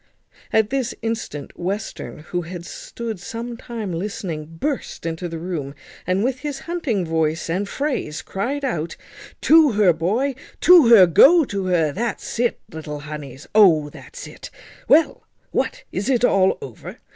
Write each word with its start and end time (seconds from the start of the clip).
At 0.51 0.71
this 0.71 0.95
instant 1.03 1.53
Western, 1.59 2.21
who 2.31 2.41
had 2.41 2.65
stood 2.65 3.19
some 3.19 3.55
time 3.55 3.93
listening, 3.93 4.47
burst 4.59 5.05
into 5.05 5.29
the 5.29 5.37
room, 5.37 5.75
and, 6.07 6.23
with 6.23 6.39
his 6.39 6.61
hunting 6.61 7.05
voice 7.05 7.51
and 7.51 7.69
phrase, 7.69 8.23
cried 8.23 8.65
out, 8.65 8.97
"To 9.41 9.73
her, 9.73 9.93
boy, 9.93 10.33
to 10.61 10.87
her, 10.87 11.05
go 11.05 11.45
to 11.45 11.67
her. 11.67 11.91
That's 11.91 12.39
it, 12.39 12.59
little 12.71 13.01
honeys, 13.01 13.45
O 13.53 13.89
that's 13.89 14.25
it! 14.25 14.49
Well! 14.87 15.27
what, 15.51 15.83
is 15.91 16.09
it 16.09 16.25
all 16.25 16.57
over? 16.63 16.97